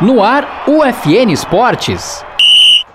No 0.01 0.21
ar, 0.21 0.65
UFN 0.67 1.31
Esportes. 1.31 2.26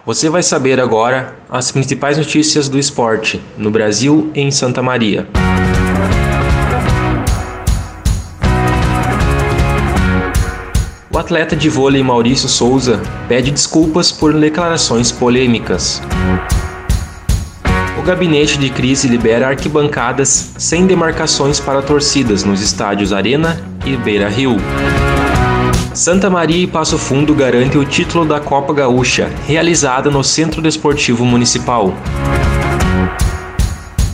Você 0.04 0.28
vai 0.28 0.42
saber 0.42 0.80
agora 0.80 1.36
as 1.48 1.70
principais 1.70 2.18
notícias 2.18 2.68
do 2.68 2.76
esporte 2.76 3.40
no 3.56 3.70
Brasil 3.70 4.32
e 4.34 4.40
em 4.40 4.50
Santa 4.50 4.82
Maria. 4.82 5.28
O 11.08 11.16
atleta 11.16 11.54
de 11.54 11.68
vôlei 11.68 12.02
Maurício 12.02 12.48
Souza 12.48 13.00
pede 13.28 13.52
desculpas 13.52 14.10
por 14.10 14.34
declarações 14.34 15.12
polêmicas. 15.12 16.02
O 17.96 18.02
gabinete 18.02 18.58
de 18.58 18.70
crise 18.70 19.06
libera 19.06 19.46
arquibancadas 19.46 20.52
sem 20.58 20.84
demarcações 20.84 21.60
para 21.60 21.80
torcidas 21.80 22.42
nos 22.42 22.60
estádios 22.60 23.12
Arena 23.12 23.64
e 23.86 23.96
Beira 23.96 24.28
Rio. 24.28 24.56
Santa 25.94 26.30
Maria 26.30 26.62
e 26.62 26.66
Passo 26.66 26.96
Fundo 26.96 27.34
garantem 27.34 27.78
o 27.78 27.84
título 27.84 28.24
da 28.24 28.40
Copa 28.40 28.72
Gaúcha, 28.72 29.30
realizada 29.46 30.10
no 30.10 30.24
Centro 30.24 30.62
Desportivo 30.62 31.22
Municipal. 31.22 31.92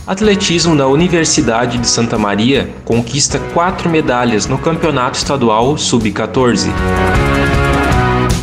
Atletismo 0.05 0.75
da 0.75 0.87
Universidade 0.87 1.77
de 1.77 1.87
Santa 1.87 2.17
Maria 2.17 2.69
conquista 2.83 3.39
quatro 3.53 3.89
medalhas 3.89 4.45
no 4.45 4.57
Campeonato 4.57 5.17
Estadual 5.17 5.77
Sub-14. 5.77 6.69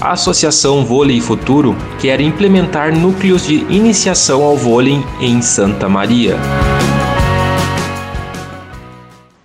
A 0.00 0.12
Associação 0.12 0.86
Vôlei 0.86 1.20
Futuro 1.20 1.76
quer 1.98 2.22
implementar 2.22 2.96
núcleos 2.96 3.46
de 3.46 3.56
iniciação 3.68 4.44
ao 4.44 4.56
vôlei 4.56 5.04
em 5.20 5.42
Santa 5.42 5.90
Maria. 5.90 6.38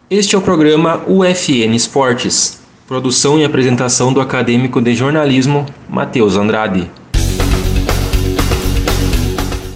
Este 0.10 0.36
é 0.36 0.38
o 0.38 0.42
programa 0.42 1.02
UFN 1.08 1.76
Esportes. 1.76 2.61
Produção 2.92 3.40
e 3.40 3.46
apresentação 3.46 4.12
do 4.12 4.20
acadêmico 4.20 4.82
de 4.82 4.94
jornalismo 4.94 5.66
Matheus 5.88 6.36
Andrade. 6.36 6.92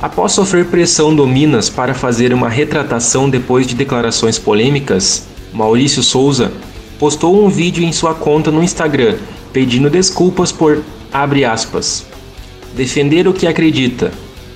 Após 0.02 0.34
sofrer 0.34 0.66
pressão 0.66 1.16
do 1.16 1.26
Minas 1.26 1.70
para 1.70 1.94
fazer 1.94 2.34
uma 2.34 2.50
retratação 2.50 3.30
depois 3.30 3.66
de 3.66 3.74
declarações 3.74 4.38
polêmicas, 4.38 5.30
Maurício 5.54 6.04
Souza 6.04 6.52
postou 7.00 7.42
um 7.42 7.48
vídeo 7.48 7.86
em 7.86 7.94
sua 7.94 8.14
conta 8.14 8.52
no 8.52 8.62
Instagram 8.62 9.16
pedindo 9.54 9.90
desculpas 9.90 10.52
por, 10.52 10.84
aspas, 11.14 12.06
defender 12.76 13.30
o 13.30 13.34
que 13.34 13.48
acredita, 13.48 14.12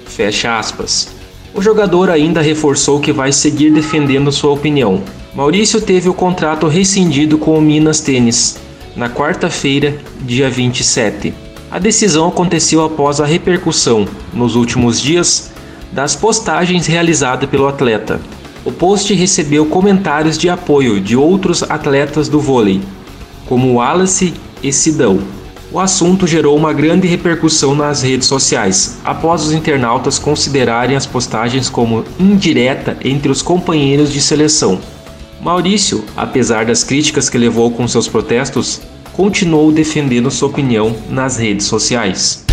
fecha 0.06 0.60
aspas. 0.60 1.16
O 1.54 1.62
jogador 1.62 2.10
ainda 2.10 2.42
reforçou 2.42 3.00
que 3.00 3.14
vai 3.14 3.32
seguir 3.32 3.72
defendendo 3.72 4.34
sua 4.34 4.52
opinião, 4.52 5.02
Maurício 5.40 5.80
teve 5.80 6.09
o 6.09 6.14
contrato 6.14 6.68
rescindido 6.68 7.38
com 7.38 7.58
o 7.58 7.62
Minas 7.62 8.02
Tênis 8.02 8.58
na 8.94 9.09
quarta-feira, 9.09 9.95
dia 10.20 10.50
27. 10.50 11.34
A 11.72 11.80
decisão 11.80 12.28
aconteceu 12.28 12.84
após 12.84 13.22
a 13.22 13.26
repercussão, 13.26 14.06
nos 14.34 14.58
últimos 14.58 15.02
dias, 15.02 15.50
das 15.94 16.14
postagens 16.14 16.88
realizadas 16.88 17.50
pelo 17.50 17.70
atleta. 17.70 18.20
O 18.66 18.72
post 18.73 19.14
recebeu 19.14 19.66
comentários 19.66 20.38
de 20.38 20.50
apoio 20.50 21.00
de 21.00 21.16
outros 21.16 21.64
atletas 21.64 22.28
do 22.28 22.42
vôlei, 22.42 22.82
como 23.45 23.76
Wallace 23.76 24.34
e 24.62 24.73
Sidão. 24.73 25.21
O 25.71 25.80
assunto 25.80 26.27
gerou 26.27 26.58
uma 26.58 26.73
grande 26.73 27.08
repercussão 27.08 27.73
nas 27.73 28.02
redes 28.02 28.27
sociais, 28.27 28.98
após 29.06 29.45
os 29.45 29.54
internautas 29.54 30.20
considerarem 30.20 30.98
as 30.98 31.06
postagens 31.06 31.70
como 31.70 32.04
indireta 32.20 32.98
entre 33.06 33.32
os 33.32 33.42
companheiros 33.42 34.11
de 34.11 34.20
seleção. 34.20 34.82
Maurício, 35.42 36.04
apesar 36.17 36.66
das 36.66 36.83
críticas 36.83 37.30
que 37.30 37.38
levou 37.38 37.72
com 37.72 37.88
seus 37.88 38.10
protestos, 38.10 38.82
continuou 39.14 39.72
defendendo 39.72 40.30
sua 40.30 40.50
opinião 40.50 40.94
nas 41.10 41.38
redes 41.38 41.66
sociais. 41.66 42.45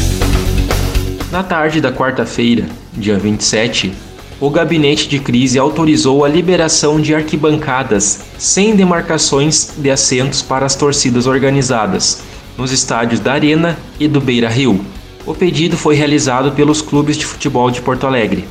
Na 1.32 1.42
tarde 1.42 1.80
da 1.80 1.92
quarta-feira, 1.92 2.66
dia 2.92 3.18
27, 3.18 3.92
o 4.38 4.48
gabinete 4.50 5.08
de 5.08 5.18
crise 5.18 5.58
autorizou 5.58 6.24
a 6.24 6.28
liberação 6.28 7.00
de 7.00 7.12
arquibancadas 7.12 8.20
sem 8.38 8.76
demarcações 8.76 9.72
de 9.76 9.90
assentos 9.90 10.40
para 10.40 10.64
as 10.64 10.76
torcidas 10.76 11.26
organizadas 11.26 12.22
nos 12.56 12.70
estádios 12.70 13.18
da 13.18 13.32
Arena 13.32 13.76
e 13.98 14.06
do 14.06 14.20
Beira 14.20 14.48
Rio. 14.48 14.84
O 15.26 15.34
pedido 15.34 15.76
foi 15.76 15.96
realizado 15.96 16.52
pelos 16.52 16.80
clubes 16.80 17.16
de 17.16 17.26
futebol 17.26 17.68
de 17.68 17.82
Porto 17.82 18.06
Alegre, 18.06 18.44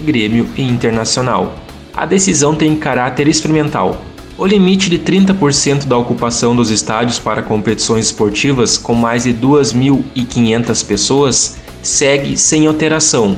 Grêmio 0.00 0.48
e 0.56 0.62
Internacional 0.62 1.63
a 1.96 2.04
decisão 2.04 2.54
tem 2.54 2.74
caráter 2.74 3.28
experimental. 3.28 4.02
O 4.36 4.44
limite 4.44 4.90
de 4.90 4.98
30% 4.98 5.84
da 5.84 5.96
ocupação 5.96 6.56
dos 6.56 6.70
estádios 6.70 7.20
para 7.20 7.42
competições 7.42 8.06
esportivas 8.06 8.76
com 8.76 8.94
mais 8.94 9.22
de 9.22 9.32
2.500 9.32 10.84
pessoas 10.84 11.56
segue 11.82 12.36
sem 12.36 12.66
alteração, 12.66 13.36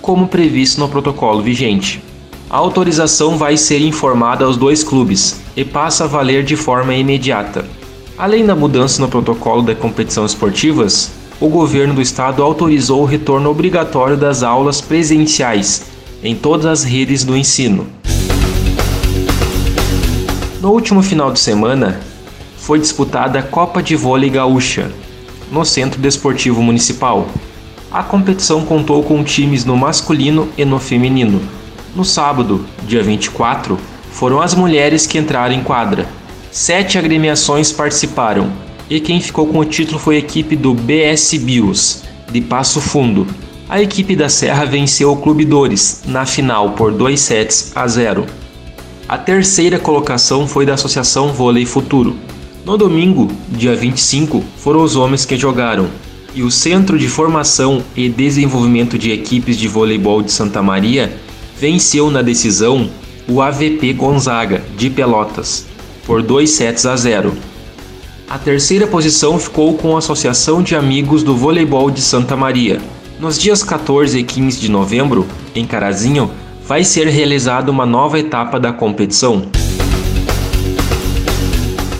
como 0.00 0.26
previsto 0.26 0.80
no 0.80 0.88
protocolo 0.88 1.42
vigente. 1.42 2.02
A 2.48 2.56
autorização 2.56 3.36
vai 3.36 3.58
ser 3.58 3.80
informada 3.80 4.46
aos 4.46 4.56
dois 4.56 4.82
clubes 4.82 5.38
e 5.54 5.62
passa 5.62 6.04
a 6.04 6.06
valer 6.06 6.42
de 6.44 6.56
forma 6.56 6.94
imediata. 6.94 7.66
Além 8.16 8.46
da 8.46 8.56
mudança 8.56 9.02
no 9.02 9.08
protocolo 9.08 9.60
da 9.60 9.74
competição 9.74 10.24
esportivas, 10.24 11.10
o 11.38 11.48
governo 11.48 11.94
do 11.94 12.00
estado 12.00 12.42
autorizou 12.42 13.02
o 13.02 13.06
retorno 13.06 13.50
obrigatório 13.50 14.16
das 14.16 14.42
aulas 14.42 14.80
presenciais 14.80 15.98
em 16.22 16.34
todas 16.34 16.66
as 16.66 16.84
redes 16.84 17.22
do 17.22 17.36
ensino. 17.36 17.86
No 20.60 20.72
último 20.72 21.02
final 21.02 21.30
de 21.30 21.38
semana, 21.38 22.00
foi 22.56 22.80
disputada 22.80 23.38
a 23.38 23.42
Copa 23.44 23.80
de 23.80 23.94
Vôlei 23.94 24.28
Gaúcha, 24.28 24.90
no 25.52 25.64
Centro 25.64 26.00
Desportivo 26.00 26.60
Municipal. 26.60 27.28
A 27.92 28.02
competição 28.02 28.64
contou 28.64 29.04
com 29.04 29.22
times 29.22 29.64
no 29.64 29.76
masculino 29.76 30.48
e 30.58 30.64
no 30.64 30.80
feminino. 30.80 31.40
No 31.94 32.04
sábado, 32.04 32.66
dia 32.84 33.04
24, 33.04 33.78
foram 34.10 34.40
as 34.40 34.52
mulheres 34.52 35.06
que 35.06 35.16
entraram 35.16 35.54
em 35.54 35.62
quadra. 35.62 36.08
Sete 36.50 36.98
agremiações 36.98 37.70
participaram, 37.70 38.50
e 38.90 38.98
quem 38.98 39.20
ficou 39.20 39.46
com 39.46 39.60
o 39.60 39.64
título 39.64 40.00
foi 40.00 40.16
a 40.16 40.18
equipe 40.18 40.56
do 40.56 40.74
BS 40.74 41.38
Bios, 41.38 42.02
de 42.32 42.40
Passo 42.40 42.80
Fundo. 42.80 43.28
A 43.68 43.80
equipe 43.80 44.16
da 44.16 44.28
Serra 44.28 44.64
venceu 44.64 45.12
o 45.12 45.16
Clube 45.18 45.44
Dores 45.44 46.02
na 46.04 46.26
final 46.26 46.70
por 46.70 46.90
2 46.90 47.20
sets 47.20 47.70
a 47.76 47.86
0. 47.86 48.26
A 49.08 49.16
terceira 49.16 49.78
colocação 49.78 50.46
foi 50.46 50.66
da 50.66 50.74
Associação 50.74 51.32
Vôlei 51.32 51.64
Futuro. 51.64 52.14
No 52.62 52.76
domingo, 52.76 53.28
dia 53.48 53.74
25, 53.74 54.44
foram 54.58 54.82
os 54.82 54.96
homens 54.96 55.24
que 55.24 55.34
jogaram, 55.34 55.88
e 56.34 56.42
o 56.42 56.50
Centro 56.50 56.98
de 56.98 57.08
Formação 57.08 57.82
e 57.96 58.10
Desenvolvimento 58.10 58.98
de 58.98 59.10
Equipes 59.10 59.56
de 59.56 59.66
Voleibol 59.66 60.20
de 60.20 60.30
Santa 60.30 60.60
Maria 60.60 61.16
venceu 61.58 62.10
na 62.10 62.20
decisão 62.20 62.90
o 63.26 63.40
AVP 63.40 63.94
Gonzaga, 63.94 64.62
de 64.76 64.90
Pelotas, 64.90 65.64
por 66.04 66.22
2 66.22 66.50
sets 66.50 66.84
a 66.84 66.94
0. 66.94 67.32
A 68.28 68.36
terceira 68.36 68.86
posição 68.86 69.38
ficou 69.38 69.72
com 69.78 69.96
a 69.96 70.00
Associação 70.00 70.62
de 70.62 70.76
Amigos 70.76 71.22
do 71.22 71.34
Voleibol 71.34 71.90
de 71.90 72.02
Santa 72.02 72.36
Maria. 72.36 72.78
Nos 73.18 73.38
dias 73.38 73.62
14 73.62 74.18
e 74.18 74.22
15 74.22 74.60
de 74.60 74.70
novembro, 74.70 75.26
em 75.54 75.64
Carazinho, 75.64 76.30
vai 76.68 76.84
ser 76.84 77.08
realizada 77.08 77.70
uma 77.70 77.86
nova 77.86 78.18
etapa 78.18 78.60
da 78.60 78.70
competição. 78.70 79.46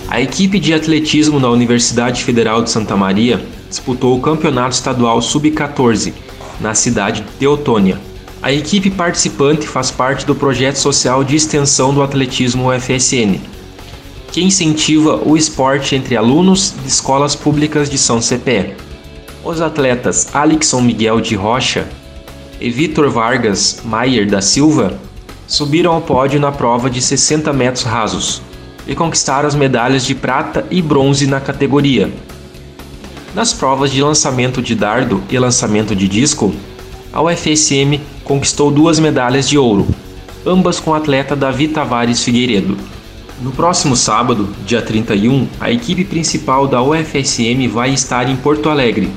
A 0.06 0.20
equipe 0.20 0.60
de 0.60 0.74
atletismo 0.74 1.40
da 1.40 1.48
Universidade 1.48 2.22
Federal 2.22 2.62
de 2.62 2.70
Santa 2.70 2.94
Maria 2.94 3.42
disputou 3.66 4.14
o 4.14 4.20
Campeonato 4.20 4.74
Estadual 4.74 5.22
Sub-14 5.22 6.12
na 6.60 6.74
cidade 6.74 7.22
de 7.22 7.30
Teotônia. 7.38 7.98
A 8.42 8.52
equipe 8.52 8.90
participante 8.90 9.66
faz 9.66 9.90
parte 9.90 10.26
do 10.26 10.34
projeto 10.34 10.76
social 10.76 11.24
de 11.24 11.34
extensão 11.34 11.94
do 11.94 12.02
atletismo 12.02 12.70
UFSN, 12.70 13.40
que 14.30 14.42
incentiva 14.42 15.18
o 15.24 15.34
esporte 15.34 15.96
entre 15.96 16.14
alunos 16.14 16.74
de 16.82 16.88
escolas 16.88 17.34
públicas 17.34 17.88
de 17.88 17.96
São 17.96 18.20
Cepé. 18.20 18.74
Os 19.42 19.62
atletas 19.62 20.28
Alexson 20.34 20.82
Miguel 20.82 21.22
de 21.22 21.34
Rocha 21.34 21.88
e 22.60 22.70
Vitor 22.70 23.08
Vargas 23.10 23.80
Maier 23.84 24.28
da 24.28 24.40
Silva 24.40 24.98
subiram 25.46 25.92
ao 25.92 26.00
pódio 26.00 26.38
na 26.40 26.52
prova 26.52 26.90
de 26.90 27.00
60 27.00 27.52
metros 27.52 27.84
rasos 27.84 28.42
e 28.86 28.94
conquistaram 28.94 29.48
as 29.48 29.54
medalhas 29.54 30.04
de 30.04 30.14
prata 30.14 30.66
e 30.70 30.82
bronze 30.82 31.26
na 31.26 31.40
categoria. 31.40 32.10
Nas 33.34 33.52
provas 33.52 33.90
de 33.90 34.02
lançamento 34.02 34.60
de 34.60 34.74
dardo 34.74 35.22
e 35.30 35.38
lançamento 35.38 35.94
de 35.94 36.08
disco, 36.08 36.54
a 37.12 37.22
UFSM 37.22 38.00
conquistou 38.24 38.70
duas 38.70 38.98
medalhas 38.98 39.48
de 39.48 39.56
ouro, 39.56 39.86
ambas 40.46 40.80
com 40.80 40.90
o 40.90 40.94
atleta 40.94 41.36
Davi 41.36 41.68
Tavares 41.68 42.22
Figueiredo. 42.22 42.76
No 43.40 43.52
próximo 43.52 43.94
sábado, 43.94 44.48
dia 44.66 44.82
31, 44.82 45.46
a 45.60 45.70
equipe 45.70 46.04
principal 46.04 46.66
da 46.66 46.82
UFSM 46.82 47.68
vai 47.70 47.92
estar 47.92 48.28
em 48.28 48.36
Porto 48.36 48.68
Alegre 48.68 49.10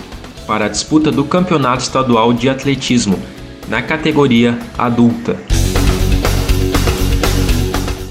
para 0.46 0.66
a 0.66 0.70
disputa 0.70 1.12
do 1.12 1.24
Campeonato 1.24 1.84
Estadual 1.84 2.34
de 2.34 2.50
Atletismo, 2.50 3.20
na 3.68 3.82
categoria 3.82 4.58
adulta. 4.78 5.38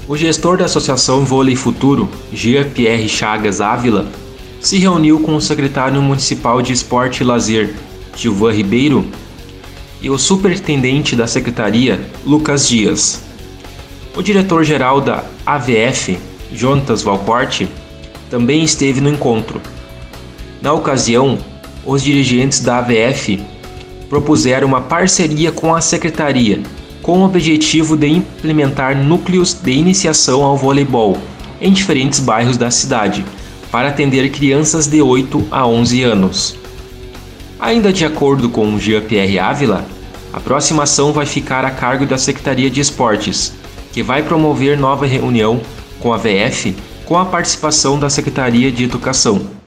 O 0.07 0.17
gestor 0.17 0.57
da 0.57 0.65
Associação 0.65 1.23
Vôlei 1.23 1.55
Futuro, 1.55 2.09
Jean-Pierre 2.33 3.07
Chagas 3.07 3.61
Ávila, 3.61 4.07
se 4.59 4.77
reuniu 4.77 5.19
com 5.21 5.35
o 5.35 5.41
secretário 5.41 6.01
municipal 6.01 6.61
de 6.61 6.73
Esporte 6.73 7.21
e 7.21 7.25
Lazer, 7.25 7.73
Gilvan 8.15 8.51
Ribeiro, 8.51 9.05
e 10.01 10.09
o 10.09 10.17
superintendente 10.17 11.15
da 11.15 11.27
secretaria, 11.27 11.99
Lucas 12.25 12.67
Dias. 12.67 13.21
O 14.15 14.21
diretor-geral 14.21 14.99
da 14.99 15.23
AVF, 15.45 16.17
Jonatas 16.51 17.01
Valcorte, 17.01 17.69
também 18.29 18.63
esteve 18.63 18.99
no 18.99 19.09
encontro. 19.09 19.61
Na 20.61 20.73
ocasião, 20.73 21.37
os 21.85 22.03
dirigentes 22.03 22.59
da 22.59 22.79
AVF 22.79 23.41
propuseram 24.09 24.67
uma 24.67 24.81
parceria 24.81 25.51
com 25.51 25.73
a 25.73 25.81
secretaria, 25.81 26.61
com 27.01 27.19
o 27.19 27.25
objetivo 27.25 27.95
de 27.95 28.07
implementar 28.07 28.97
núcleos 28.97 29.53
de 29.53 29.71
iniciação 29.71 30.43
ao 30.43 30.57
voleibol 30.57 31.17
em 31.59 31.71
diferentes 31.71 32.19
bairros 32.19 32.57
da 32.57 32.71
cidade, 32.71 33.23
para 33.71 33.89
atender 33.89 34.29
crianças 34.31 34.87
de 34.87 35.01
8 35.01 35.47
a 35.49 35.65
11 35.65 36.03
anos. 36.03 36.55
Ainda 37.59 37.93
de 37.93 38.03
acordo 38.03 38.49
com 38.49 38.77
Jean-Pierre 38.79 39.39
Ávila, 39.39 39.85
a 40.33 40.39
próxima 40.39 40.83
ação 40.83 41.13
vai 41.13 41.25
ficar 41.25 41.63
a 41.63 41.71
cargo 41.71 42.05
da 42.05 42.17
Secretaria 42.17 42.69
de 42.69 42.81
Esportes, 42.81 43.53
que 43.93 44.01
vai 44.01 44.23
promover 44.23 44.77
nova 44.77 45.05
reunião 45.05 45.61
com 45.99 46.11
a 46.11 46.17
VF 46.17 46.75
com 47.05 47.17
a 47.17 47.25
participação 47.25 47.99
da 47.99 48.09
Secretaria 48.09 48.71
de 48.71 48.85
Educação. 48.85 49.60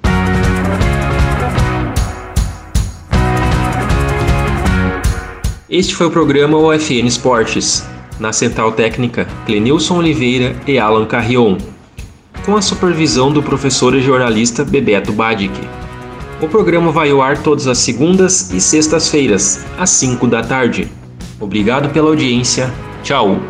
Este 5.74 5.92
foi 5.92 6.06
o 6.06 6.10
programa 6.10 6.56
UFN 6.56 7.04
Esportes, 7.04 7.84
na 8.20 8.32
Central 8.32 8.70
Técnica 8.70 9.26
Clenilson 9.44 9.98
Oliveira 9.98 10.54
e 10.68 10.78
Alan 10.78 11.04
Carrion, 11.04 11.58
com 12.46 12.54
a 12.54 12.62
supervisão 12.62 13.32
do 13.32 13.42
professor 13.42 13.92
e 13.96 14.00
jornalista 14.00 14.64
Bebeto 14.64 15.12
Badic. 15.12 15.52
O 16.40 16.46
programa 16.46 16.92
vai 16.92 17.10
ao 17.10 17.20
ar 17.20 17.42
todas 17.42 17.66
as 17.66 17.78
segundas 17.78 18.52
e 18.52 18.60
sextas-feiras, 18.60 19.64
às 19.76 19.90
5 19.90 20.28
da 20.28 20.44
tarde. 20.44 20.86
Obrigado 21.40 21.92
pela 21.92 22.10
audiência. 22.10 22.72
Tchau. 23.02 23.40